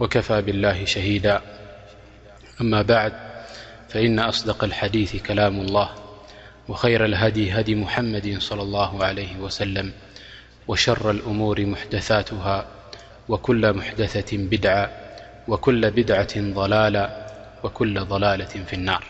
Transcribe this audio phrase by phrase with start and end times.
[0.00, 1.42] وكفى بالله شهيدا
[2.60, 3.12] أما بعد
[3.88, 5.90] فإن أصدق الحديث كلام الله
[6.68, 9.92] وخير الهدي هدي محمد صلى الله عليه وسلم
[10.68, 12.66] وشر الأمور محدثاتها
[13.28, 14.90] وكل محدثة بدعة
[15.48, 17.26] وكل بدعة ضلالة
[17.64, 19.04] وكل ضلالة في النار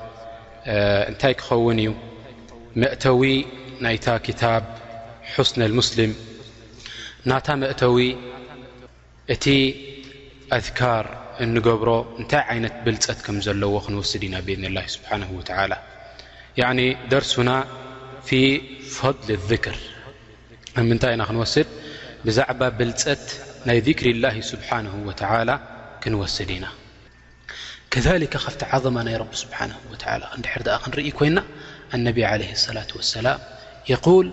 [3.84, 4.62] ና ታብ
[5.48, 6.12] ስن المስሊም
[7.30, 7.96] ናታ መእተዊ
[9.34, 9.44] እቲ
[10.56, 11.04] ኣذካር
[11.44, 15.42] እንገብሮ እንታይ ይነት ብልፀት ከም ዘለዎ ክንስድ ኢና ብذላ ስሓه و
[17.12, 17.50] ደርሱና
[18.96, 19.76] فضል لذክር
[20.90, 21.68] ምንታይ ኢና ክንስድ
[22.26, 23.24] ብዛዕባ ብልፀት
[23.68, 25.10] ናይ ذكሪ ላه ስبሓنه و
[26.02, 26.64] ክንወስድ ኢና
[27.92, 29.52] ካቲ ظ ናይ ስه
[30.82, 31.38] ክንርኢ ኮይና
[32.04, 33.40] ነ عه لصላة وسላም
[33.88, 34.30] يقول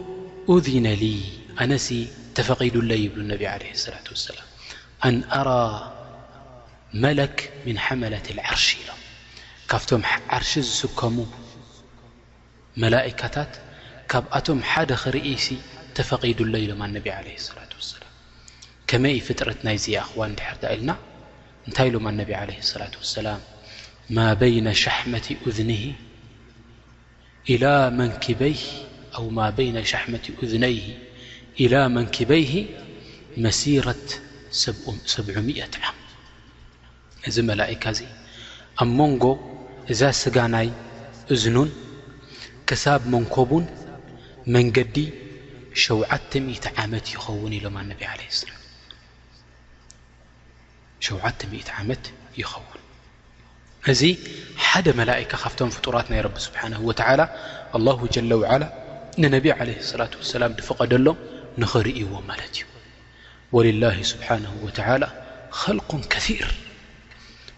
[0.50, 1.22] أذن ل
[1.62, 1.94] أنس
[2.36, 4.44] تفقدل يبل عليه الصلة وسلم
[5.06, 5.94] أن أرى
[6.94, 8.96] ملك من حملة العرش لم
[9.70, 11.32] ካم عرش سكم
[12.78, 13.54] ملئكታت
[14.10, 14.60] ካቶم
[15.08, 15.54] رኢس
[15.96, 18.10] تفقد لم عليه الصلة وسلم
[18.88, 19.56] كمي فጥرة
[19.90, 20.26] أخو
[20.64, 20.92] لና
[21.76, 23.40] ታ لم ن عليه الصلة وسلم
[24.10, 25.94] ما بين شحمة أذنه
[27.50, 28.62] إلى منكبيه
[29.14, 30.58] ذ
[31.62, 32.52] إل መكበه
[33.44, 35.54] መ 70
[37.28, 37.36] እዚ
[37.84, 37.86] ካ
[38.82, 39.24] ኣ ንጎ
[39.92, 40.68] እዛ ስጋናይ
[41.34, 41.58] እዝን
[42.70, 43.66] ክሳብ መኮን
[44.56, 44.98] መንዲ
[45.86, 45.98] 0
[46.44, 47.08] ን እዚ
[51.06, 51.08] ሓ
[55.32, 55.34] ካ
[58.26, 58.30] ጡ
[59.20, 61.06] ننبي عليه الصلة واسلم فقደሎ
[61.62, 62.02] نخرእዎ
[63.56, 65.08] ولله سبحانه وتعلى
[65.62, 66.46] خلق كثير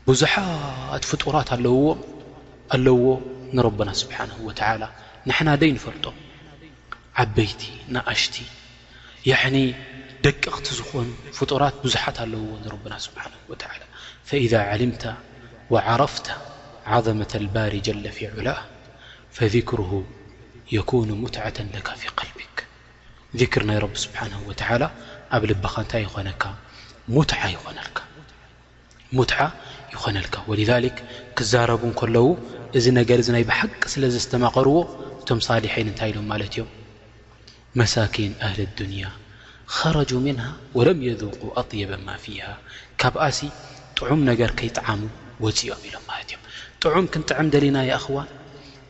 [0.08, 1.76] بዙت فጡرت ኣلዎ
[2.86, 3.04] لዎ
[3.58, 4.82] نرب سبحانه وعل
[5.30, 6.06] نحن ي نفرጦ
[7.22, 7.62] عبيቲ
[7.96, 8.36] نኣشت
[9.54, 9.56] ن
[10.26, 10.82] ደቅቲ ዝ
[11.38, 11.52] فጡ
[11.94, 12.22] ዙ ኣዎ
[12.74, 13.12] ر سه
[13.50, 13.54] و
[14.30, 14.92] فإذا علم
[15.74, 16.28] وعرفت
[16.94, 18.60] عظمة البار جلفي عله
[19.38, 19.92] فذكره
[20.74, 20.80] የ
[21.22, 21.46] ሙትة
[23.42, 24.32] ልቢ ር ናይ ብ ስብሓን
[25.36, 26.44] ኣብ ልበኻ እንታይ ይኾነካ
[27.14, 27.18] ሙ
[29.96, 30.36] ይኾነልካ
[30.70, 30.90] ذ
[31.38, 32.26] ክዛረቡ ከለዉ
[32.78, 34.78] እዚ ነገር እ ናይ ብሓቂ ስለ ዘዝተማቐርዎ
[35.28, 36.70] ተምሳሊ ሐን ንታይ ኢሎም ማለት እዮም
[37.80, 39.04] መሳኪን እህሊ ድንያ
[39.78, 40.38] خረج ምን
[40.78, 42.46] ወለም የذቁ ኣطيበ ማ ፊሃ
[43.02, 43.40] ካብኣሲ
[43.98, 45.00] ጥዑም ነገር ከይጣዓሙ
[45.46, 46.38] ወፅኦም ኢሎም ማለ እ
[46.84, 48.28] ጥዑም ክንጥዕም ደልና ኣዋን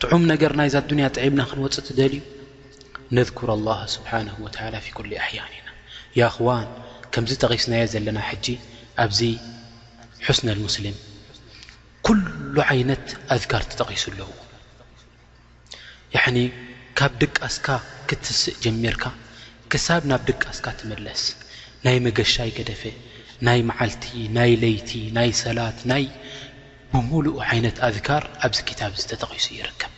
[0.04, 2.22] ጥዑም ነገር ናይዛ ኣዱንያ ጥዒምና ክንወፅእ ትደልዩ
[3.18, 5.68] ነذኩር ኣላሃ ስብሓና ወላ ፊ ኩሊ ኣሕያን ኢና
[6.20, 6.66] ያ ኽዋን
[7.14, 8.46] ከምዚ ጠቒስናዮ ዘለና ሕጂ
[9.04, 9.20] ኣብዚ
[10.26, 10.98] ሓስነ ሙስሊም
[12.08, 14.30] ኩሉ ዓይነት ኣذካርቲ ጠቒሱ ኣለዎ
[16.16, 16.20] ያ
[17.00, 17.68] ካብ ድቃስካ
[18.10, 19.04] ክትስእ ጀሚርካ
[19.72, 21.24] ክሳብ ናብ ድቃስካ ትመለስ
[21.86, 22.84] ናይ መገሻይ ገደፈ
[23.48, 24.06] ናይ መዓልቲ
[24.40, 26.04] ናይ ለይቲ ናይ ሰላት ናይ
[26.94, 29.92] ብሙሉእ ዓይነት ኣذካር ኣብዚ ክታብ ተጠغሱ ይርከብ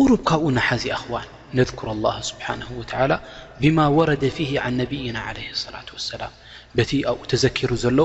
[0.00, 1.26] ቁሩብ ካብኡ ናሓዚ ኣኽዋን
[1.58, 2.82] ነذكር الله ስብሓه و
[3.60, 5.28] ብማ ወረደ ፊه عን ነብይና ع
[5.74, 6.32] ላة وሰላም
[6.76, 7.98] በቲ ኣብኡ ተዘኪሩ ዘሎ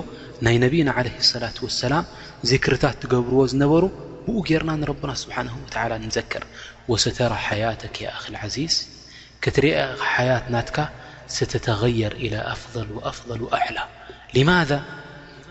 [0.45, 2.03] ናይ ነብና عለ صላة وሰላም
[2.51, 3.83] ذክርታት ትገብርዎ ዝነበሩ
[4.25, 5.35] ብኡ ገርና ረብና ስብሓ
[6.05, 6.43] ንዘክር
[6.91, 8.75] وሰተራ ሓያተك የእክዚዝ
[9.43, 9.75] ከትሪአ
[10.13, 10.77] ሓያት ናትካ
[11.37, 13.77] ሰተተغየር إى ኣፍضል ኣፍضል ኣዕላ
[14.49, 14.71] ማذ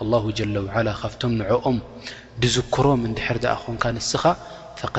[0.00, 0.60] اه ج و
[1.02, 1.78] ካብቶም ንኦም
[2.42, 4.24] ድዝክሮም እድር ኣ ኾንካ ንስኻ
[4.80, 4.96] فق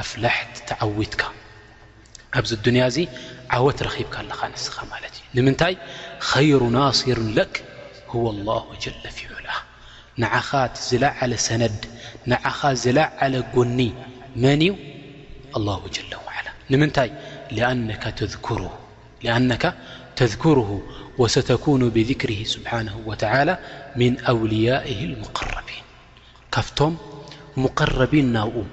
[0.00, 1.22] ኣፍላحት ተዓዊትካ
[2.38, 2.96] ኣብዚ ንያ ዚ
[3.56, 5.74] ዓወት ረኺብካ ኣካ ንስኻ ማ እዩ ንምንታይ
[6.30, 7.18] خሩ ኣصሩ
[7.52, 7.54] ك
[8.12, 8.60] هو الله
[9.18, 9.32] ፊዑ
[10.22, 10.50] ንዓኻ
[10.88, 11.80] ዝለ ለ ሰነድ
[12.58, 13.78] ኻ ዝለ ዓለ ጎኒ
[14.42, 14.72] መን እዩ
[15.56, 16.16] لله
[16.72, 17.08] ንምንታይ
[17.88, 19.52] ن
[20.20, 20.70] ተذكره
[21.18, 23.58] وستكون بذكره سبحانه وتعالى
[23.96, 25.82] من أوليائه المقربين
[26.54, 26.96] ካفቶم
[27.56, 28.64] مقربين ن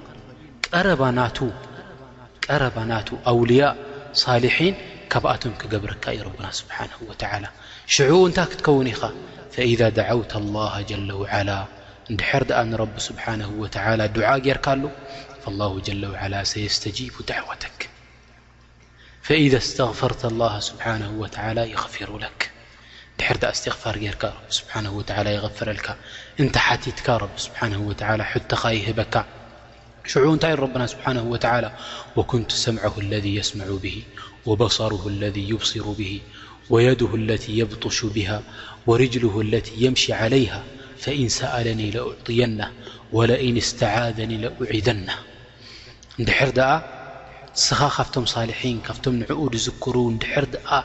[2.48, 3.76] ቀر ن أولياء
[4.12, 4.74] صالحين
[5.12, 7.48] كبኣቶم كبرك ربن سبحانه وعلى
[7.86, 8.92] شعء كتكون
[9.52, 11.58] فإذا دعوت الله جل وعلى
[12.18, 14.90] دحر د نرب سبحانه وتعلى دعا رك له
[15.42, 17.90] فالله جل وعلى سيستجيب دعوتك
[19.26, 22.50] فإذا استغفرت الله سبحانه وتعالى يغفر لك
[23.20, 25.96] در د استغفار رك رب سبحانه وتعالى يغفرلك
[26.40, 29.24] نت حتيتك رب سبحانه وتعالى حتيهبك
[30.06, 31.72] شعو نت ربنا سبحانه وتعالى
[32.16, 34.02] وكنت سمعه الذي يسمع به
[34.46, 36.20] وبصره الذي يبصر به
[36.70, 38.42] ويده التي يبطش بها
[38.86, 40.64] ورجله التي يمشي عليها
[40.98, 42.72] فإن سألني لأعطينه
[43.12, 45.12] ولئن استعاذني لأعذنهر
[47.64, 50.44] ስኻ ካብቶም ሳልሒን ካብቶም ንዕኡ ድዝክሩ ድሕር
[50.76, 50.78] ኣ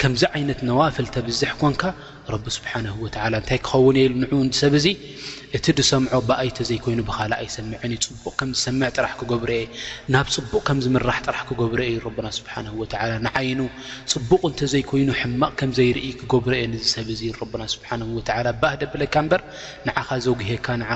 [0.00, 1.82] ከምዚ ዓይነት ነዋፍልተብዝሕ ኮንካ
[2.32, 4.86] ረቢ ስብሓን ወላ እንታይ ክኸውን የ ንኡ ንሰብ እዙ
[5.56, 9.62] እቲ ድሰምዖ ብኣይተ ዘይኮይኑ ብካል ኣይሰምዐን እዩ ፅቡቕ ከምዝሰምዕ ጥራሕ ክገብረየ
[10.14, 12.54] ናብ ፅቡቕ ከምዝምራሕ ጥራሕ ክገብረ ዩና ስብሓ
[13.26, 13.60] ንዓይኑ
[14.12, 17.22] ፅቡቕ እንተዘይኮይኑ ሕማቕ ከምዘይርኢ ክገብሮየ ንሰብእዙ
[17.62, 19.42] ና ስብሓ ወላ ባህ ደብለካ በር
[19.88, 20.90] ንዓኻ ዘግሄካ ንኻ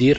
[0.00, 0.18] ዝ ር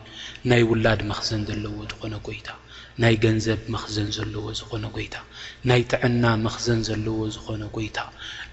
[0.49, 2.47] ናይ ውላድ መኽዘን ዘለዎ ዝኾነ ጐይታ
[3.01, 5.15] ናይ ገንዘብ መኽዘን ዘለዎ ዝኾነ ጐይታ
[5.69, 7.97] ናይ ጥዕና መኽዘን ዘለዎ ዝኾነ ጐይታ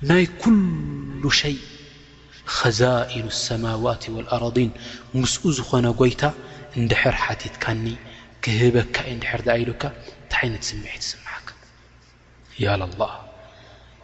[0.09, 1.57] ናይ ኩሉ ሸይ
[2.57, 4.71] ኸዛኢሉ ሰማዋት ወልኣረضን
[5.21, 6.23] ምስኡ ዝኾነ ጐይታ
[6.81, 7.85] እንድሕር ሓቲትካኒ
[8.45, 9.83] ክህበካ ዩ እንድሕር ዘኣ ኢሉካ
[10.19, 11.49] እንታ ዓይነት ስምዒ ትስምሓካ
[12.65, 13.15] ያ ለላሃ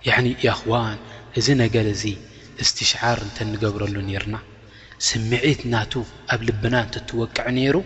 [0.08, 0.98] ያዕኒ ያኽዋን
[1.38, 2.04] እዚ ነገር እዚ
[2.64, 4.36] እስትሽዓር እንተ ንገብረሉ ነርና
[5.08, 5.84] سمت ن
[6.38, 7.76] ب لبنا توقع نر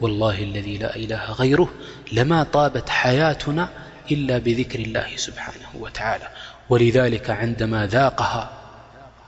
[0.00, 1.68] والله الذي لا إله غيره
[2.12, 3.64] لما طابت حياتنا
[4.10, 6.28] إلا بذكر الله سبحانه وتعالى
[6.70, 8.42] ولذلك عندما ذاقها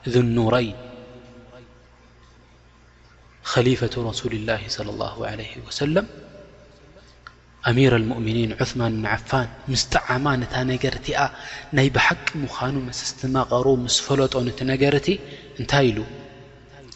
[0.08, 0.74] ذنورين
[3.42, 6.06] خليفة رسول الله صلى الله عليه وسلم
[7.68, 12.48] أمير المؤمنين عثمن بن عفان مسطعم ن نرت ي بحق من
[12.88, 14.50] مسسمقر مس فل ن
[14.84, 15.08] نرت
[15.72, 16.00] ن ل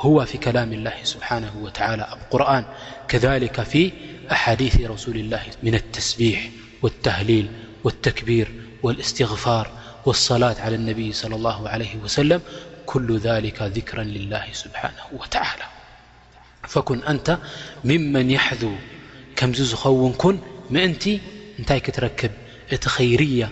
[0.00, 2.64] هو في كلام الله سبحانه وتعلى رآن
[3.08, 3.92] كذلك في
[5.62, 6.48] من تبيح
[6.82, 7.48] واتليل
[7.84, 8.48] والتكبير
[8.82, 9.70] والاستغفار
[10.06, 17.36] والاة علىابيلى الله عليه وسلمكل ذلك ذكرا لله سبحانه وتعلىفكن ن
[17.84, 18.72] ممن يحذو
[19.36, 19.52] كم
[19.84, 20.24] ون ك
[20.70, 21.64] ن
[21.96, 22.30] تركب
[22.86, 23.48] خيرية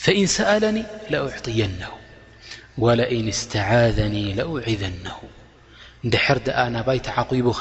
[0.04, 1.97] فن سألني لأعطينه
[2.78, 5.12] ولئن استعاذني لأعذنه
[6.04, 7.52] دحرد نبيتعقيب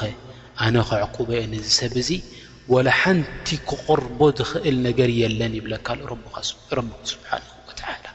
[0.60, 2.20] أناخ عقوب ينسبزي
[2.68, 8.08] ولحنت كقرب خل نر يلن يبل ربك سبحانه وتعالى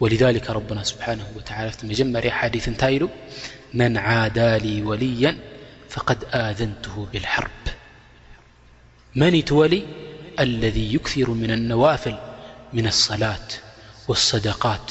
[0.00, 3.08] ولذلك ربنا سبحانه وتعالى فت مجمر حيث نت ل
[3.74, 5.38] من عادا لي وليا
[5.88, 7.64] فقد أذنته بالحرب
[9.14, 9.86] منيتولي
[10.40, 12.18] الذي يكثر من النوافل
[12.72, 13.46] من الصلاة
[14.08, 14.90] والصدقات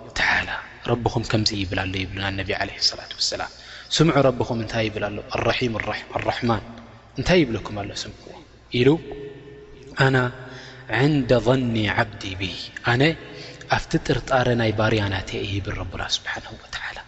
[0.89, 3.51] ረኹም ከምዚ ይብል ሎ ይብሉ ነቢ ለ ላት ሰላም
[3.95, 5.19] ስምዑ ረብኹም እንታይ ይብል ሎ
[6.29, 6.63] ራማን
[7.19, 8.23] እንታይ ይብለኩም ኣሎ ስምዑ
[8.79, 8.87] ኢሉ
[10.05, 10.17] ኣና
[10.99, 11.13] ዕን
[11.47, 12.41] ظኒ ዓብዲ ብ
[12.91, 13.01] ኣነ
[13.75, 16.45] ኣብቲ ጥርጣረ ናይ ባርያናትየ ብል ቡና ስብሓን
[16.95, 16.99] ላ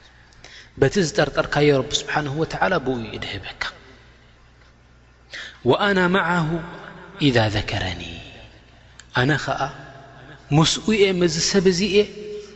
[0.82, 2.28] በቲ ዝጠርጠርካየ ቢ ስብሓን
[2.74, 3.64] ላ ብኡ እደ ህበካ
[5.88, 6.48] አና ማዓሁ
[7.28, 8.04] ኢዛ ዘከረኒ
[9.22, 9.62] ኣነ ከዓ
[10.58, 11.98] ምስኡ እየ መዝ ሰብ እዚየ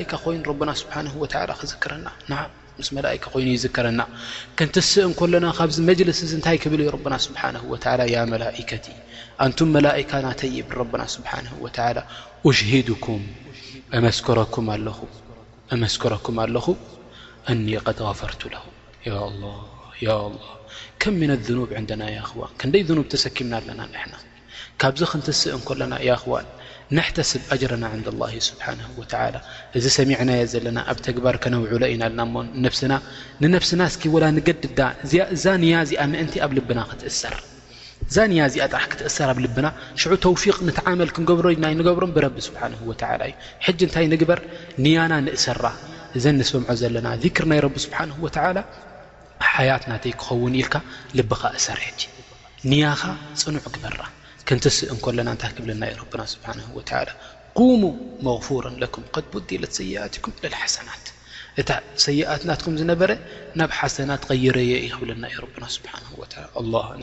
[0.00, 0.16] ئ أهك
[16.24, 16.58] كረኩ
[17.62, 17.64] ኹ
[18.06, 18.32] غፈር
[21.02, 21.22] ከም ብ
[22.00, 22.06] ና
[22.60, 24.12] ክንደይ ብ ተሰኪምና ኣለና ንና
[24.80, 25.52] ካብዚ ክንትስእ
[25.92, 26.34] ና ኽዋ
[27.06, 28.02] ሕተስብ ኣጅረና ን
[28.62, 29.22] ሓ
[29.78, 32.20] እዚ ሰሚናየ ዘለና ኣብ ግባር ከነውለ ኢና ና
[33.80, 33.88] ና
[34.48, 34.62] ገድ
[35.36, 36.00] እዛ ያ ዚኣ
[36.46, 37.38] ኣብ ልና ክትእ
[38.16, 39.66] ዛ ያ ዚኣ ክትእሰር ኣ ልና
[40.26, 41.46] ተፊ መ ክንብሮ
[41.88, 42.04] ገብሮ
[42.36, 42.48] ብ እዩ
[43.88, 44.40] ንታይ ንግበር
[44.84, 45.64] ንያና እሰራ
[46.18, 47.08] እዘ ሰምዖ ዘለና
[47.48, 47.64] ር
[47.94, 48.52] ናይ ሓ
[49.68, 50.74] ያት ናተይ ክኸውን ኢልካ
[51.18, 51.86] ልብኻ እሰርሐ
[52.70, 53.02] ንያኻ
[53.40, 54.00] ፅኑዕ ግበራ
[54.48, 56.48] ክንትስእ ንለና እንታ ክብለናዩ ና ስብሓ
[57.58, 57.80] قሙ
[58.26, 59.04] መغፉረ ኩም
[59.48, 61.04] ዲለ ሰኣት ኩም ሓሰናት
[61.60, 61.70] እታ
[62.04, 63.10] ሰይኣት ናትኩም ዝነበረ
[63.58, 65.44] ናብ ሓሰናት ቀይረየ ክብለና ዩ ሉ
[66.54, 67.02] ንሊ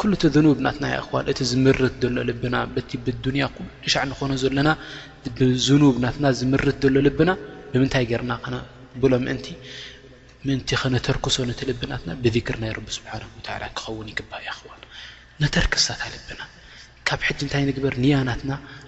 [0.00, 2.54] ኩሉ እቲ ዝኑብ ናትና ኣኽዋን እቲ ዝምርት ዘሎ ልብና
[3.42, 3.46] ያ
[3.92, 4.68] ሻዕ ንኾኑ ዘለና
[5.66, 7.30] ዝኑብ ናትና ዝምርት ዘሎ ልብና
[7.72, 8.32] ብምንታይ ገርና
[9.02, 9.46] ብሎ ምእንቲ
[10.48, 11.36] ምንቲ ከነተርክሶ
[11.70, 13.12] ልብናትና ብዚግር ናይ ቢ ስብሓ
[13.78, 14.70] ክኸውን ይግባ ይኽዋ
[15.42, 16.40] ነተርክሳታ ልብና
[17.08, 18.52] ካብ ሕዚ እንታይ ንግበር ኒያናትና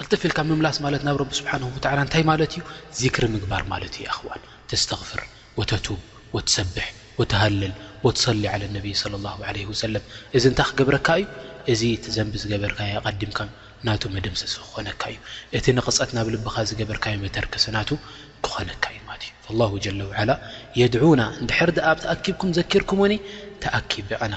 [0.00, 1.70] ቅልጥፍኢልካ ምምላስ ማለት ናብ ረቢ ስብሓን ወ
[2.04, 2.60] እንታይ ማለት እዩ
[3.00, 5.20] ዚክሪ ምግባር ማለት እዩ ኣኽዋን ተስተፍር
[5.58, 5.86] ወተብ
[6.36, 6.86] ወትሰብሕ
[7.20, 7.74] ወተሃልል
[8.16, 9.24] ትሰሊ ለ ነብይ ሰለም
[10.36, 11.30] እዚ እንታይ ክገብረካ እዩ
[11.74, 13.38] እዚ ቲ ዘንቢ ዝገበርካ ቐዲምካ
[13.86, 15.18] ናቱ መደምሰሲ ክኾነካ እዩ
[15.58, 17.90] እቲ ንቕፀት ናብ ልብኻ ዝገበርካዮ መተርክሰ ናቱ
[18.46, 19.00] ክኾነካእዩ
[19.52, 20.32] እዩ ለ ላ
[20.80, 23.00] የድና ድሕር ኣ ኣብ ተኣኪብኩም ዘኪርኩም
[23.64, 24.36] ተኣኪብ ነ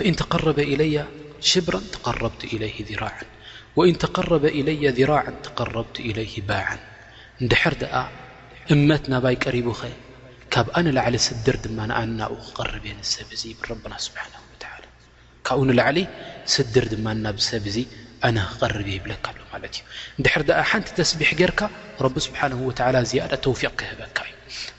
[0.00, 0.94] فإن ተقረበ إለي
[1.50, 3.04] ሽብረ ተقረብ إ ራ
[3.94, 4.62] ن قረበ إ
[4.98, 6.66] ذራع ተقረብቲ إ ባع
[7.50, 7.76] ድር
[8.74, 9.82] እመት ናባይ ቀሪቡ ኸ
[10.52, 12.18] ካብ ኣነ ላዕሊ ስድር ድማ ኣና
[12.56, 13.28] ክርብ ሰብ
[13.92, 14.34] ና ስሓه
[15.46, 15.98] ካብኡ ንላዕሊ
[16.54, 17.78] ስድር ድማ ና ሰብ ዙ
[18.26, 19.82] ኣነ ክቐርብ የ ይብለካ ሎ ማለት እዩ
[20.24, 20.36] ድር
[20.70, 21.60] ሓንቲ ተስቢሕ ጌርካ
[22.14, 22.50] ቢ ስብሓه
[23.10, 23.12] ዚ
[23.44, 24.36] ተፊق ክህበካ እዩ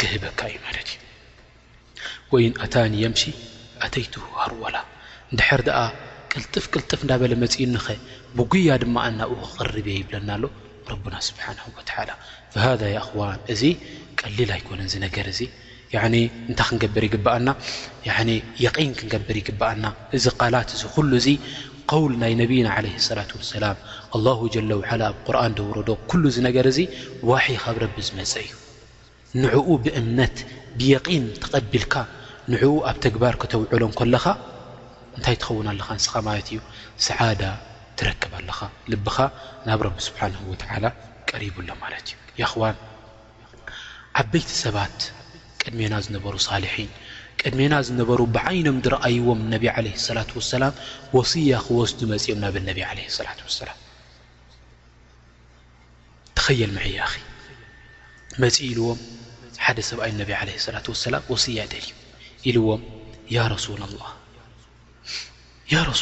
[0.00, 0.90] ክህበካ እዩ ማ እዩ
[2.32, 3.22] ወኢ ኣታኒ የምሽ
[3.84, 4.76] ኣተይት ሃርቆላ
[5.32, 5.78] ንድሕር ድኣ
[6.32, 7.86] ቅልጥፍ ቅልጥፍ እንዳበለ መፅእኒ ኸ
[8.38, 10.44] ብጉያ ድማ እናብኡ ክቅርብየ ይብለና ኣሎ
[10.90, 11.58] ረና ስብሓን
[12.08, 12.10] ላ
[12.64, 13.62] ሃذ ኣኽዋን እዚ
[14.20, 15.40] ቀሊል ኣይኮነ ዝነገር እዚ
[16.48, 17.48] እንታ ክንገብር ይግብኣና
[18.64, 19.84] የቒን ክንገብር ይግብኣና
[20.16, 21.28] እዚ ቃላት እዚ ኩሉ እዚ
[22.02, 23.76] ውል ናይ ነብይና ለ ላት ሰላም
[24.26, 24.32] ላ
[24.68, 26.78] ለ ላ ኣብ ቁርን ደውረዶ ኩሉ ዝነገር እዚ
[27.30, 28.52] ዋሒ ካብ ረቢ ዝመፀ እዩ
[29.40, 30.36] ንዕኡ ብእምነት
[30.78, 31.94] ብየቒን ተቐቢልካ
[32.52, 34.24] ንዕኡ ኣብ ተግባር ክተውዕሎም ከለኻ
[35.16, 36.58] እንታይ ትኸውን ኣለኻ እንስኻ ማለት እዩ
[37.06, 37.42] ሰዓዳ
[37.98, 38.58] ትረክብ ኣለኻ
[38.94, 39.16] ልብኻ
[39.66, 40.84] ናብ ረቢ ስብሓንሁ ወተዓላ
[41.30, 42.76] ቀሪቡሎ ማለት እዩ ይኹዋን
[44.22, 44.98] ዓበይቲ ሰባት
[45.62, 46.90] ቅድሜና ዝነበሩ ሳልሒን
[47.42, 50.74] ቅድሜና ዝነበሩ ብዓይኖም ዝረኣይዎም ነብ ዓለ ሰላት ወሰላም
[51.16, 53.78] ወስያ ክወስዱ መፅኦም ናብ ነቢ ዓለ ሰላት ወሰላም
[56.38, 57.16] ተኸየል መዕያ ኺ
[58.42, 59.00] መፂ ኢልዎም
[59.64, 61.92] ሓደ ሰብኣይ ነብ ለ ላት ሰላም ወስያ ደልእዩ
[62.50, 62.82] ኢልዎም
[63.64, 63.76] ሱ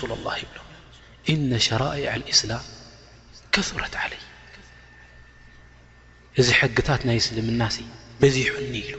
[0.01, 0.59] ሱ ላ ይብሎ
[1.33, 2.65] እነ ሸራኤዕ እስላም
[3.55, 4.21] ከረት ለይ
[6.41, 7.77] እዚ ሕግታት ናይ ስልምናሲ
[8.21, 8.95] በዚሑኒ ኢሉ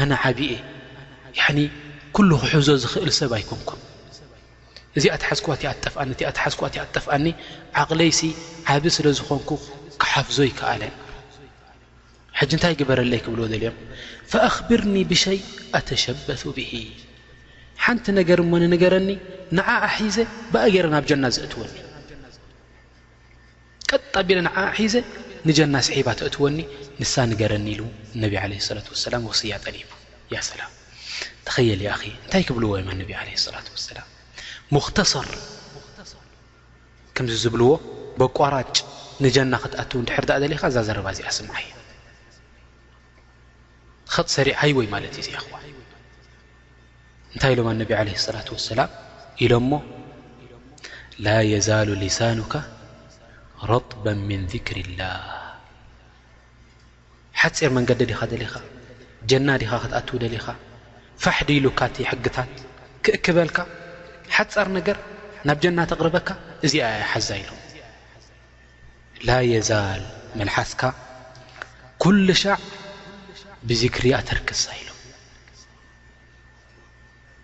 [0.00, 0.58] ኣነ ዓብየ
[2.16, 3.80] ኩሉ ክሕዞ ዝኽእል ሰብ ኣይኮምኩም
[4.98, 7.26] እዚኣት ሓዝዋእኣጠኒ እኣ ሓዝክዋ ኣጠፍኣኒ
[7.82, 8.20] ዓቕለይሲ
[8.74, 9.50] ዓብ ስለ ዝኾንኩ
[10.00, 10.94] ክሓፍዞ ይከኣለን
[12.42, 13.74] ሕጂ እንታይ ግበረለይ ክብልዎ ዘልዮም
[14.30, 15.38] ፈኣኽብርኒ ብሸይ
[15.78, 16.70] ኣተሸበቱ ብሂ
[17.84, 19.08] ሓንቲ ነገር እሞ ንንገረኒ
[19.56, 20.16] ንዓኣሒዘ
[20.52, 21.74] ብኣገይረ ናብ ጀና ዘእትወኒ
[23.90, 24.94] ቀጣ ቢለ ንዓ ሒዘ
[25.48, 26.56] ንጀና ስሒባ ተእትወኒ
[27.02, 27.82] ንሳ ንገረኒ ኢሉ
[28.22, 29.90] ነብ ለ ላት ሰላም ወስያ ጠሊቡ
[30.34, 30.60] ያሰላ
[31.46, 33.54] ተኸየል እንታይ ክብልዎ ወይ ነብ ላ
[33.94, 33.98] ላ
[34.76, 35.28] ሙኽተሰር
[37.16, 37.70] ከምዚ ዝብልዎ
[38.20, 38.76] ብቋራጭ
[39.26, 41.70] ንጀና ክትኣትዉ ድሕር ዳእ ዘለኻ እዛ ዘረባ እዚኣ ስምዓ እዩ
[44.20, 45.32] ጥ ሰሪዕ ሃይ ወይ ማለት እዩ
[47.34, 48.90] እንታይ ኢሎም ኣነቢ ለ ላት ሰላም
[49.44, 49.74] ኢሎም ሞ
[51.26, 52.52] ላ የዛሉ ሊሳንካ
[53.70, 55.30] ረطባ ምን ذክር ላህ
[57.40, 58.54] ሓፂር መንገዲ ዲኻ ደሊኻ
[59.30, 60.46] ጀና ዲኻ ክትኣትው ደሊኻ
[61.24, 62.50] ፋሕዲይሉካ ሕግታት
[63.04, 63.58] ክእክበልካ
[64.36, 64.96] ሓፃር ነገር
[65.48, 66.28] ናብ ጀና ተቕርበካ
[66.66, 67.50] እዚኣ ሓዛ ኢሎ
[69.28, 70.02] ላ የዛል
[70.40, 70.82] መልሓስካ
[72.02, 72.58] ኩል ሻዕ
[73.70, 74.88] ብዚሪ ኣተርሳ ኢሎ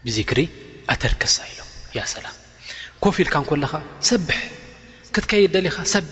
[0.07, 0.39] ብዚክሪ
[0.93, 1.61] ኣተርከሳ ኢሎ
[1.99, 2.35] ያ ሰላም
[3.03, 3.73] ኮፍ ኢልካ ንኮለኻ
[4.11, 4.27] ሰብ
[5.15, 6.11] ክትከይድ ደሊኻ ሰብ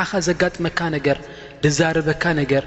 [0.00, 1.18] ዓኻ ዘጋጥመካ ነገር
[1.64, 2.64] ድዛረበካ ነገር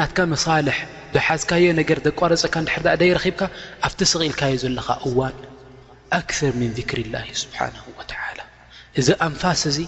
[0.00, 0.78] ናት መሳልሕ
[1.14, 3.42] ብሓዝካዮ ነገር ዘቋረፀካ ድር ደይረኺብካ
[3.86, 5.36] ኣብቲ ስቕኢልካዩ ዘለኻ እዋን
[6.18, 8.20] ኣክር ምን ክሪላ ስብሓን ወላ
[9.00, 9.78] እዚ ኣንፋስ እዚ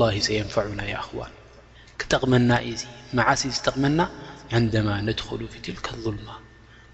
[0.00, 1.32] ላ ሰንፋዑና እኽዋን
[2.00, 2.82] ክጠቕመና እዚ
[3.18, 3.98] መዓስ እ ጠቕመና
[4.56, 6.28] ዕንማ ነትክእሉ ፍትልከظልማ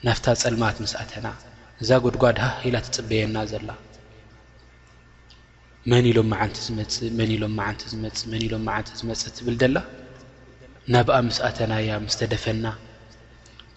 [0.06, 1.26] ናፍታ ፀልማት ምስኣተና
[1.82, 3.68] እዛ ጎድጓድ ሃ ኢላ ትፅበየና ዘላ
[5.90, 9.76] መን ኢሎም መዓንቲ ዝእ ኢሎም ንቲ እን ኢሎም ዓንቲ ዝመፅእ ትብል ደላ
[10.92, 12.66] ናብኣ ምስኣተናያ ምስተደፈና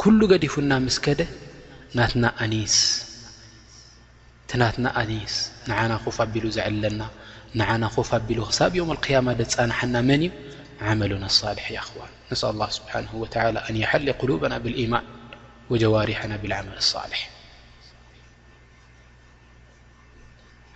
[0.01, 1.21] ኩሉ ገዲፉና ምስ ከደ
[1.97, 2.75] ናትና ኣኒስ
[4.45, 5.35] እቲናትና ኣኒስ
[5.69, 7.01] ንዓና ኹፍ ኣቢሉ ዝዕለና
[7.59, 10.33] ንዓና ኹፍ ኣቢሉ ክሳብ ዮም ኣክያማ ደፃናሓና መን እዩ
[10.91, 12.43] ዓመሉ ን ኣሳልሒ ይ ኽዋል ነስ
[12.75, 12.93] ስብሓ
[13.91, 15.05] ሓሊ قበና ብማን
[15.81, 16.77] ጀዋርሓና ብዓመል
[17.11, 17.23] ልሕ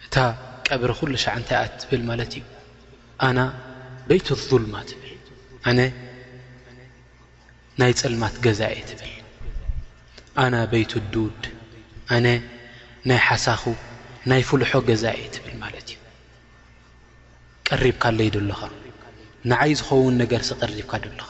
[0.06, 0.16] እታ
[0.68, 2.44] ቀብሪ ኩሉ ሸ እንታይኣ ትብል ማለት እዩ
[3.28, 3.40] ኣና
[4.08, 5.18] በይት ظልማ ብል
[5.70, 5.80] ኣነ
[7.80, 9.14] ናይ ፅልማት ገዛኤ ትብል
[10.44, 11.42] ኣና በይት ዱድ
[12.16, 12.28] ኣነ
[13.10, 13.64] ናይ ሓሳኹ
[14.30, 16.00] ናይ ፍልሖ ገዛኤ ትብል ማለት እዩ
[17.70, 18.60] ቀሪብካ ኣለይ ደለኻ
[19.52, 21.30] ንዓይ ዝኸውን ነገር ቀሪብካ ደለኻ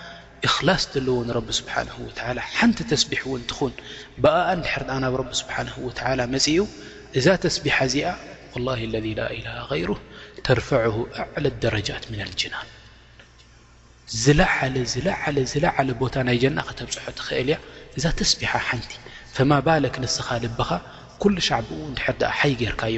[0.47, 1.17] እخላص ዘለዎ
[1.59, 2.05] ስብሓه و
[2.57, 3.73] ሓንቲ ተስቢح እንትኹን
[4.23, 5.87] ብኣ ድር ናብ ቢ ስብሓه و
[6.33, 6.45] መፅ
[7.17, 8.07] እዛ ተስቢح እዚኣ
[8.53, 9.05] والله اለذ
[9.39, 9.89] إله غይر
[10.45, 12.67] ተርፍعه ኣعل ደرጃት من الጅናን
[14.23, 14.41] ዝላ
[14.91, 14.93] ዝ
[15.55, 17.55] ዝዓለ ቦታ ናይ ጀና ክተብፅሖ ትክእል እያ
[17.97, 18.91] እዛ ተስቢሓ ሓንቲ
[19.35, 20.69] فማ ባለክ ነስኻ ልብኻ
[21.21, 21.67] ኩل ሻعب
[22.19, 22.97] ድር ሓይ ጌርካዮ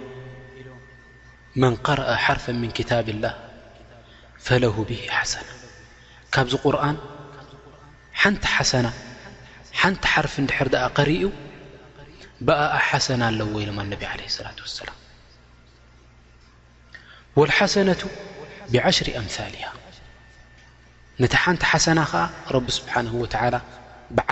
[1.55, 3.35] من قرأ حرف من كتاب الله
[4.39, 5.43] فله به حسنة
[6.31, 6.95] ካዚ قر ር
[10.97, 11.23] قሪኡ
[12.47, 13.83] بኣ حسن ኣለ عله
[14.17, 14.89] للة وسل
[17.35, 18.01] والحسنة
[18.71, 19.63] بعሽر أمثله
[21.21, 21.99] ነታ ሓ حسና
[22.55, 23.55] رب سبحنه ول
[24.17, 24.29] بዓ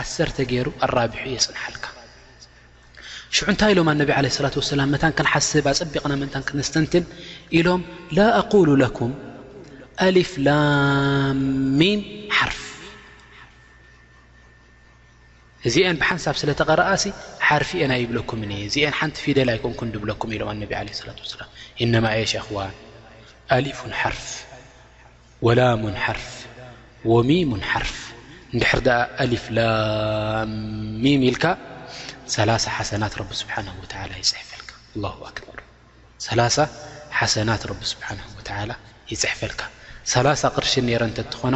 [0.52, 1.84] ገሩ الربح የፅنልك
[3.38, 7.04] ሽዑ ንታይ ኢሎም ኣነብ ላ ላ ታ ክሓስብ ኣፀቢቕና መንታክ ስተንትን
[7.58, 7.82] ኢሎም
[8.18, 9.12] ላ قሉ ኩም
[10.08, 11.82] ኣልፍ ላሚ
[12.38, 12.60] ሓርፍ
[15.68, 16.82] እዚአን ብሓንሳብ ስለተቐረ
[17.48, 18.42] ሓርፊ ና ይብለኩም
[18.76, 19.50] ዚአን ሓንቲ ፊደላ
[19.82, 20.86] ኮንብኩም ኢሎም ኣ
[21.94, 22.74] ላ ማ ሽ ኣን
[23.58, 23.80] ኣሊፍ
[24.14, 24.26] ርፍ
[25.48, 25.84] ወላሙ
[26.20, 26.30] ርፍ
[27.14, 27.52] ወሚሙ
[27.84, 27.96] ርፍ
[28.60, 28.80] ድሕር
[29.24, 31.36] ኣልፍላሚ ኢል
[32.36, 33.74] ሰና ፅፈል ር ሓሰናት
[37.70, 37.72] ሓ
[39.14, 39.62] ይፅሕፈልካ
[40.26, 41.56] ላ ቅርሽን ረ እ ትኾና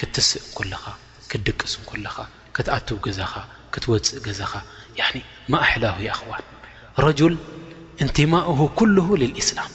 [0.00, 0.84] ክትስእ ኮለኻ
[1.30, 2.16] ክትድቅስ እኮለኻ
[2.56, 3.32] ክትኣትው ገዛኻ
[3.72, 4.52] ክትወፅእ ገዛኻ
[5.52, 6.44] ማእሕላው ይኣኽዋን
[7.04, 7.34] ረል
[8.02, 8.32] እንትማ
[9.20, 9.72] ልእስላም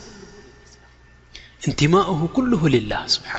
[1.69, 1.95] እንትማ
[2.35, 2.41] ኩ
[2.91, 3.31] ላህ ስብሓ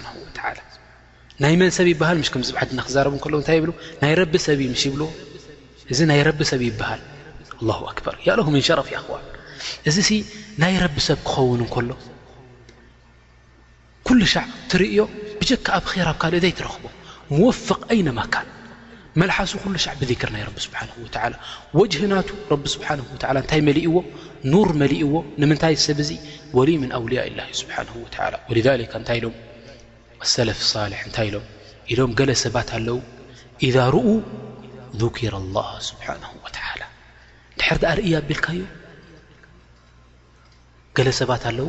[1.43, 3.65] ናይ መን ሰብ ይበሃል ሽ ከምዝ ዓና ክዛረቡ ከሎ እንታይ ይብ
[4.03, 4.13] ናይ
[4.47, 5.09] ሰብ ሽ ይብልዎ
[5.93, 7.03] እዚ ናይ ረ ሰብ ይበሃል
[7.93, 9.25] ኣክበር ያለ ምን ሸረፍ ይኣኽዋን
[9.89, 9.97] እዚ
[10.63, 11.91] ናይ ረብ ሰብ ክኸውን ከሎ
[14.09, 14.13] ኩ
[14.73, 14.97] ትርዮ
[15.39, 16.85] ብጀካ ኣብ ራ ካ ዘይ ትረኽቦ
[17.67, 18.35] ፍق ኣይማካ
[19.21, 20.43] መሓሱ ኩ ዕ ብذክር ናይ
[21.93, 22.29] ጅህናቱ
[23.15, 23.95] እታይ እዎ
[24.53, 25.11] ኑር መእዎ
[25.43, 26.11] ንምንታይ ሰብዚ
[26.71, 27.27] ይ ምن أውልያء
[28.59, 29.27] ذ ታይ ሎ
[30.35, 30.61] ሰለፍ
[31.11, 31.37] እታይ ሎ
[31.93, 32.99] ኢሎም ገለ ሰባት ኣለው
[33.67, 34.07] إذ ርኡ
[35.01, 35.35] ذረ
[37.73, 38.61] ه ድ ርእ ኣቢልካዮ
[40.97, 41.69] ገ ሰባት ኣለው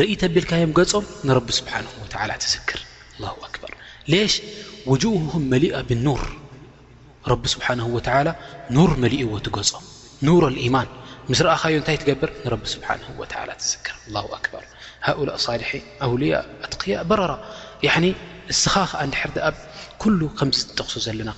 [0.00, 1.72] ርኢተብልካዮም ገጾም ንቢ ስብሓ
[2.44, 2.78] ትስክር
[4.32, 4.34] ሽ
[4.90, 6.22] ውም መሊኣ ብኑር
[7.32, 7.66] ረቢ ስብሓ
[8.76, 9.70] ኑር መሊእዎትገጾ
[10.26, 10.44] ኑር
[10.74, 10.88] ማን
[11.30, 12.30] ምስ ረኣኻዩ ንታይ ትገብር
[12.62, 12.88] ቢ ስብሓ
[13.30, 13.52] ትር
[15.06, 15.30] ሃؤላ
[15.62, 16.34] ልሒን ኣውልያ
[16.66, 17.22] ኣትያ በረ
[18.52, 19.56] እስኻ ከ ድር ኣብ
[20.02, 21.30] ኩ ከምዚ ጠኽሱ ዘለና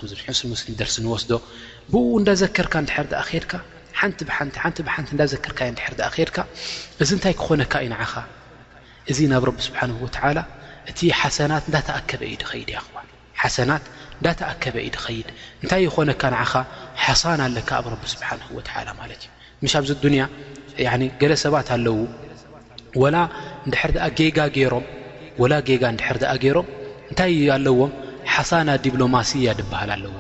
[0.61, 1.31] ስሊ ደርሲ ንወስዶ
[1.93, 5.47] ብ እዳዘከርካ ር ድቲ ብቲ ዳዘርካ
[5.91, 5.95] ር
[6.31, 6.37] ድካ
[7.03, 8.15] እዚ ንታይ ክኾነካ ዩ ኸ
[9.13, 10.39] እዚ ናብ ረቢ ስብሓን ወተዓላ
[10.91, 12.81] እቲ ሓሰናት እዳተኣከበ ኢድኸድ ያ
[13.41, 13.85] ሓሰናት
[14.19, 15.29] እንዳተኣከበ ኢ ድ ኸይድ
[15.63, 16.53] እንታይ ይኾነካ ንዓኻ
[17.05, 19.29] ሓሳን ኣለካ ኣብ ረቢ ስብሓን ወላ ማለት እዩ
[19.63, 20.23] ምሽ ኣብዚ ዱንያ
[21.21, 21.97] ገለ ሰባት ኣለዉ
[23.73, 24.85] ድር ም
[25.43, 25.87] ወላ ጌጋ
[26.21, 26.69] ድር ገይሮም
[27.11, 27.93] እንታይዩ ኣለዎም
[28.35, 30.15] ሓሳና ዲፕሎማሲ እያድበሃል ኣለዎ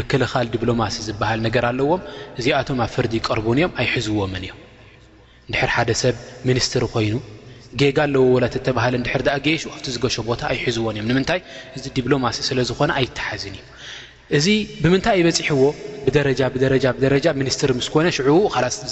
[0.00, 2.00] ምክልኻል ዲፕሎማሲ ዝበሃል ነገር ኣለዎም
[2.40, 4.58] እዚኣቶም ኣብ ፍርዲ ይቀርቡን እዮም ኣይሕዝዎምን እዮም
[5.50, 6.16] ንድሕር ሓደ ሰብ
[6.48, 7.14] ሚኒስትሪ ኮይኑ
[7.80, 8.40] ጋ ኣወ ሃ
[9.20, 11.40] ር ገ ኣቲ ዝገሾ ቦታ ኣይዝዎን እዮም ምታይ
[11.76, 13.62] እዚ ዲሎማሲ ስለዝኮ ኣይሓዝን እዩ
[14.36, 14.46] እዚ
[14.82, 15.76] ብምታይ ይበሕዎብ
[18.76, 18.90] ስ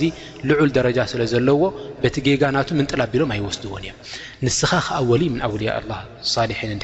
[0.48, 3.98] ልዑል ጃ ለለዎቲ ና ጥላ ኣቢሎም ኣወስዎንእዮም
[4.46, 4.72] ንስኻ
[5.10, 5.12] ወ
[5.48, 6.80] ኣውልያ ር ን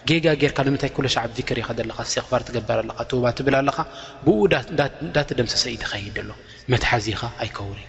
[0.09, 1.57] ጌጋ ገርካ ምንታይ ሻዓ ክር
[1.97, 3.77] ካ ስትክፋር ትገበር ኣለካ ባ ትብል ኣለካ
[4.25, 4.37] ብኡ
[5.15, 6.29] ዳተ ደምሰሰ እዩ ተኸይድ ሎ
[6.71, 7.85] መትሓዚኻ ኣይከውን እ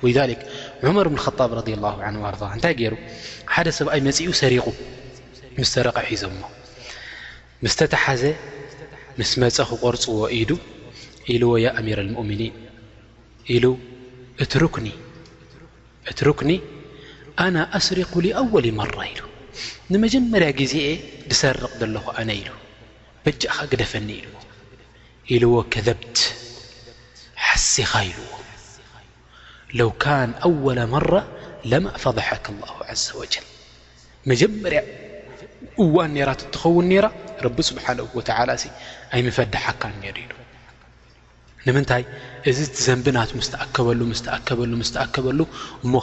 [0.86, 1.60] ወ መር ብ ጣብ ረ
[2.08, 2.14] ኣር
[2.56, 2.94] እንታይ ገይሩ
[3.54, 4.66] ሓደ ሰብኣይ መፅኡ ሰሪቁ
[5.74, 8.22] ስረቀ ሒዞሞስተተሓዘ
[9.18, 10.50] ምስ መፀ ኺቆርፅዎ ኢዱ
[11.32, 11.50] ኢልዎ
[11.80, 12.54] أሚራ اሙؤምኒን
[13.54, 13.64] ኢሉ
[14.44, 14.88] እኒ
[16.10, 16.50] እ ክኒ
[17.44, 19.20] ኣና ኣስሪق ኣወሊ መራ ኢሉ
[19.92, 20.74] ንመጀመርያ ጊዜ
[21.30, 22.42] ድሰርቕ ዘለኹ ኣነ ኢ
[23.24, 24.34] በእኻ ክደፈኒ ኢልዎ
[25.36, 26.18] ኢልዎ ከذብት
[27.46, 28.28] ሓሲኻ ኢልዎ
[29.80, 29.90] ለው
[30.46, 31.10] ኣወل መራ
[31.72, 33.22] ለማ ፈضሓك الله ዘ و
[34.30, 34.80] መጀመርያ
[35.84, 36.88] እዋን ራት እትኸውን
[37.42, 38.22] ሓ
[39.14, 40.26] ኣይፈድሓካ ኢ
[41.66, 42.02] ንምንታይ
[42.50, 45.42] እዚ ዘንብና ስከበሉ በሉከበሉ
[45.84, 45.94] እሞ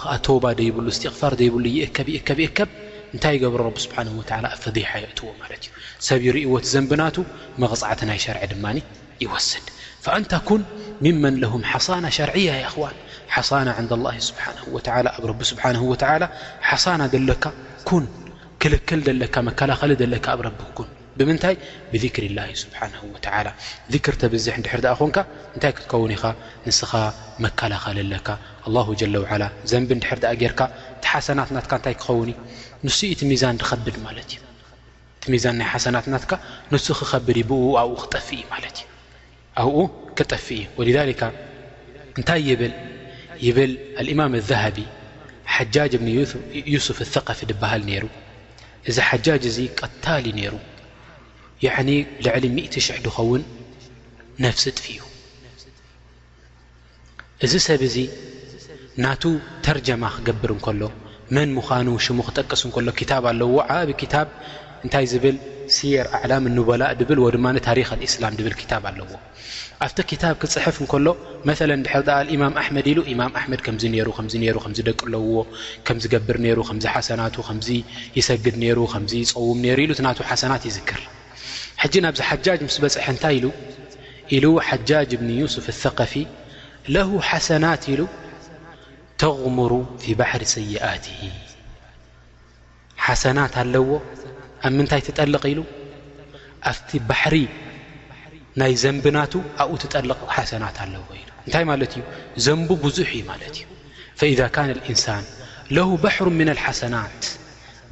[0.43, 0.77] ባ ይብ
[1.19, 1.55] ፋር ይብ
[2.27, 2.59] ከከከ
[3.15, 3.95] እንታይ ሮ ፈ
[4.79, 5.71] የዎ ዩ
[6.07, 7.17] ሰብ ይርእዎ ዘንብናቱ
[7.63, 8.65] መቕዕቲ ናይ ሸር ድማ
[9.23, 9.67] ይስድ
[10.23, 10.33] ንታ
[11.05, 11.35] ን መን
[11.73, 12.49] ሓሳና ሸርያ
[13.33, 15.03] ሓሳና ኣ
[16.71, 17.05] ሓሳና
[17.43, 17.45] ካ
[18.69, 18.89] ክክ
[19.69, 19.91] ላኸሊ
[21.19, 21.55] ብምንታይ
[21.91, 23.47] ብذክሪ ላ ስብሓን ወተላ
[24.05, 25.17] ክር ተብዝሕ ንድሕር ኣ ኾንካ
[25.55, 26.23] እንታይ ክትከውን ኢኻ
[26.67, 26.91] ንስኻ
[27.45, 28.27] መከላኸል ኣለካ
[28.75, 30.61] ላ ለ ላ ዘንቢ ንድሕር ኣ ጌርካ
[31.03, 32.37] ቲ ሓሰናትናትካ እንታይ ክኸውንእ
[32.85, 34.45] ንስ ቲ ሚዛን ብድ ማለት እዩ
[35.19, 36.31] እቲ ሚዛን ናይ ሓሰናትናትካ
[36.73, 39.77] ንሱ ክከብድእ ብ ኣብኡ ክጠፍ ማለት እዩ ኣብኡ
[40.19, 40.47] ክጠፍ
[40.79, 40.81] ወ
[42.19, 42.41] እንታይ
[43.45, 43.71] ይብል
[44.07, 44.77] ልእማም ذሃቢ
[45.55, 46.09] ሓጃጅ ብኒ
[46.73, 48.03] ዩስፍ ثቀፊ ድበሃል ነይሩ
[48.89, 50.53] እዚ ሓጃጅ እዚ ቀታል ነሩ
[51.87, 51.89] ኒ
[52.25, 53.41] ልዕሊ 1እ ሽ0 ድኸውን
[54.43, 55.01] ነፍሲ ጥፊ እዩ
[57.45, 57.97] እዚ ሰብ እዚ
[59.03, 59.23] ናቱ
[59.65, 60.81] ተርጀማ ክገብር እከሎ
[61.35, 64.27] መን ምዃኑ ሽሙ ክጠቀሱ እከሎ ታብ ኣለዎ ዓብ ታብ
[64.85, 65.37] እንታይ ዝብል
[65.75, 69.11] ስየር ኣዕላም እንበላእ ብል ወድማ ታሪክ እስላም ብል ታብ ኣለዎ
[69.85, 71.07] ኣብቲ ክታብ ክፅሕፍ እከሎ
[71.49, 71.87] መለ ድ
[72.35, 75.37] ኢማም ኣሕመድ ኢሉ ኢማም ኣመድ ከምዚ ሩ ከ ሩ ከ ደቅለውዎ
[75.87, 77.69] ከምዝገብር ነሩ ከምዚ ሓሰናቱ ከምዚ
[78.19, 81.01] ይሰግድ ነሩ ከምዚ ፀውም ነሩ ኢሉ ና ሓሰናት ይዝክር
[81.83, 82.35] حج ናብዚ ሓ
[82.73, 83.37] ስ በፅሐ እታይ
[84.65, 84.73] ሓ
[85.27, 86.13] ن يسፍ الثقፊ
[86.95, 88.01] له ሓሰናት ሉ
[89.21, 91.05] ተغمر في بحሪ سيت
[93.05, 93.89] ሓሰናት ኣለዎ
[94.65, 95.45] ኣብ ምንታይ ጠق
[96.69, 97.35] ኣቲ ባحሪ
[98.59, 99.17] ናይ ዘንبና
[99.63, 100.21] ኣብኡ تጠق
[100.63, 101.03] ናት ኣለዎ
[101.53, 101.63] ታይ
[102.45, 103.23] ዘንب ብዙح እ
[104.19, 105.23] فإذ كن الإنሳن
[105.75, 107.21] له بحر من الحسናት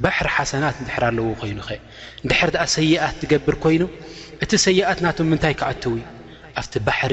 [0.04, 1.70] ባሕሪ ሓሰናት ንድሕር ኣለዎ ኮይኑ ኸ
[2.24, 3.82] ንድሕር ድኣ ሰይኣት ትገብር ኮይኑ
[4.44, 5.94] እቲ ሰይኣት ናት ምንታይ ክኣተው
[6.60, 7.12] ኣብቲ ባሕሪ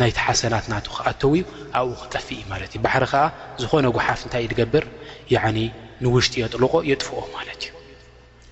[0.00, 1.42] ናይቲ ሓሰናት ናት ክኣተው እዩ
[1.80, 3.24] ኣብኡ ክቀፍ ማለት እዩ ባሕሪ ከዓ
[3.62, 4.84] ዝኾነ ጎሓፍ እንታይ እዩ ትገብር
[6.04, 7.70] ንውሽጢ የጥልቆ የጥፍኦ ማለት እዩ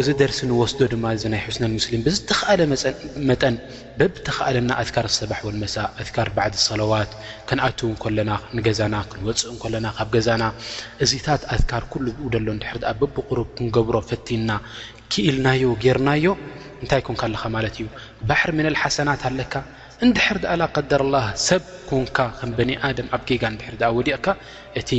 [0.00, 2.60] እዚ ደርሲ ንወስዶ ድማ እዚናይ ሕስነሙስሊም ብዝተኸኣለ
[3.28, 3.56] መጠን
[3.98, 7.10] በብተኸኣለና ኣትካር ዝሰባሕ ወልመሳእ ኣትካር ባዕዲ ሰለዋት
[7.48, 10.44] ክንኣትዉ እከለና ንገዛና ክንወፅእ ከለና ካብ ገዛና
[11.06, 14.50] እዚታት ኣትካር ኩሉ ው ደሎ ንድሕርኣ በብቅሩብ ክንገብሮ ፈቲና
[15.14, 16.26] ክኢልናዮ ጌርናዮ
[16.84, 17.86] እንታይ ኮንካ ኣለካ ማለት እዩ
[18.30, 19.52] ባሕር መነል ሓሰናት ኣለካ
[20.04, 20.38] እንድሕር
[20.74, 21.02] قደር
[21.46, 23.74] ሰብ ኮንካ ከ በኒድም ኣብ ጌጋ ድር
[24.08, 24.26] ዲቕካ
[24.80, 24.90] እቲ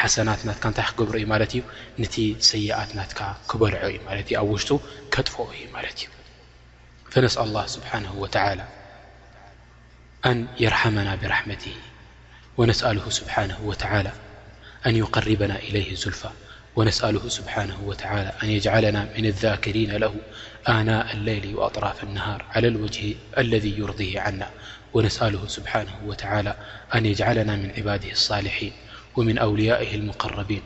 [0.00, 1.62] ሓሰናትናት ታይ ክገብሩ ዩ ማለት እዩ
[2.02, 2.16] ነቲ
[2.50, 3.96] ሰይኣት ናትካ ክበልዑ እዩ
[4.32, 4.70] እ ኣብ ውሽጡ
[5.14, 6.06] ከጥፎ ዩ ማለት እዩ
[7.12, 8.24] فነስአ لله ስብሓه و
[10.36, 11.64] ن የርحመና ብራحመት
[12.58, 13.72] وነስأله ስብሓنه و
[14.86, 16.22] ኣن يقርበና إله ዙልፋ
[16.76, 20.14] ونسأله سبحانه وتعالى أن يجعلنا من الذاكرين له
[20.68, 24.50] آناء الليل وأطراف النهار على الوجه الذي يرضيه عنا
[24.94, 26.56] ونسأله سبحانه وتعالى
[26.94, 28.72] أن يجعلنا من عباده الصالحين
[29.16, 30.62] ومن أوليائه المقربين